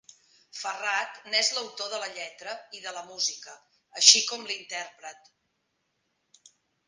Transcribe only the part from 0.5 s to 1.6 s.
Ferrat n'és